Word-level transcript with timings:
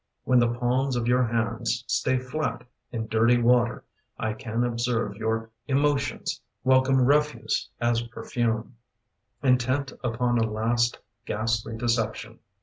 When 0.23 0.39
the 0.39 0.51
palms 0.51 0.95
of 0.95 1.07
your 1.07 1.21
hands 1.27 1.83
Stay 1.85 2.17
flat 2.17 2.63
in 2.91 3.05
dirty 3.05 3.37
water 3.39 3.85
I 4.17 4.33
can 4.33 4.63
observe 4.63 5.15
your 5.15 5.51
emotions 5.67 6.41
Welcome 6.63 6.99
refuse 6.99 7.69
as 7.79 8.01
perfume, 8.01 8.77
Intent 9.43 9.93
upon 10.03 10.39
a 10.39 10.49
last 10.51 10.97
ghastly 11.27 11.77
deception. 11.77 12.39